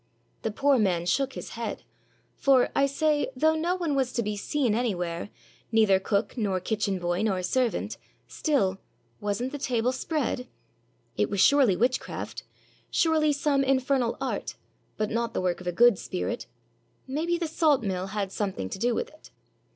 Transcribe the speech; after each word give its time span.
The 0.41 0.49
poor 0.49 0.77
m.an 0.77 1.05
shook 1.05 1.33
his 1.33 1.49
head; 1.49 1.83
for, 2.35 2.69
I 2.73 2.87
say, 2.87 3.29
though 3.35 3.53
no 3.53 3.75
one 3.75 3.93
was 3.93 4.11
to 4.13 4.23
be 4.23 4.35
seen 4.35 4.73
anywhere, 4.73 5.29
neither 5.71 5.99
cook 5.99 6.35
nor 6.35 6.59
kitchen 6.59 6.97
boy 6.97 7.21
nor 7.21 7.43
servant, 7.43 7.97
still, 8.27 8.79
was 9.19 9.39
n't 9.43 9.51
the 9.51 9.59
table 9.59 9.91
spread? 9.91 10.47
It 11.17 11.29
was 11.29 11.39
surely 11.39 11.75
witchcraft, 11.75 12.41
surely 12.89 13.31
some 13.31 13.63
infernal 13.63 14.17
art, 14.19 14.55
but 14.97 15.11
not 15.11 15.35
the 15.35 15.41
work 15.41 15.61
of 15.61 15.67
a 15.67 15.71
good 15.71 15.99
spirit,— 15.99 16.47
maybe 17.07 17.37
the 17.37 17.47
salt 17.47 17.83
mill 17.83 18.07
had 18.07 18.31
something 18.31 18.69
to 18.71 18.79
do 18.79 18.95
with 18.95 19.09
it. 19.09 19.29